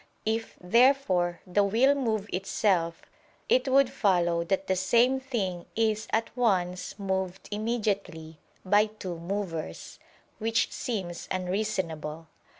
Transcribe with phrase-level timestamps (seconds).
[0.25, 3.03] If, therefore, the will move itself,
[3.47, 9.99] it would follow that the same thing is at once moved immediately by two movers;
[10.39, 12.25] which seems unreasonable.